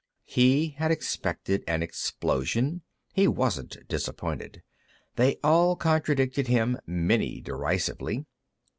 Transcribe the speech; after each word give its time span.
He 0.25 0.69
had 0.69 0.89
expected 0.89 1.63
an 1.67 1.83
explosion; 1.83 2.81
he 3.13 3.27
wasn't 3.27 3.87
disappointed. 3.87 4.63
They 5.15 5.37
all 5.43 5.75
contradicted 5.75 6.47
him, 6.47 6.79
many 6.87 7.39
derisively. 7.39 8.25